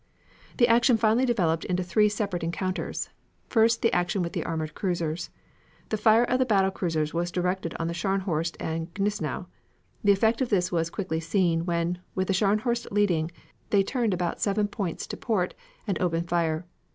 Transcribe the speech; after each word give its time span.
"The 0.57 0.67
action 0.67 0.97
finally 0.97 1.27
developed 1.27 1.63
into 1.65 1.83
three 1.83 2.09
separate 2.09 2.43
encounters. 2.43 3.09
First, 3.49 3.83
the 3.83 3.93
action 3.93 4.23
with 4.23 4.33
the 4.33 4.43
armored 4.43 4.73
cruisers. 4.73 5.29
The 5.89 5.97
fire 5.97 6.23
of 6.23 6.39
the 6.39 6.43
battle 6.45 6.71
cruisers 6.71 7.13
was 7.13 7.29
directed 7.29 7.75
on 7.77 7.87
the 7.87 7.93
Scharnhorst 7.93 8.57
and 8.59 8.91
Gneisenau. 8.95 9.45
The 10.03 10.11
effect 10.11 10.41
of 10.41 10.49
this 10.49 10.71
was 10.71 10.89
quickly 10.89 11.19
seen, 11.19 11.67
when, 11.67 11.99
with 12.15 12.29
the 12.29 12.33
Scharnhorst 12.33 12.91
leading, 12.91 13.29
they 13.69 13.83
turned 13.83 14.15
about 14.15 14.41
seven 14.41 14.67
points 14.67 15.05
to 15.05 15.17
port, 15.17 15.53
and 15.85 16.01
opened 16.01 16.29
fire. 16.29 16.65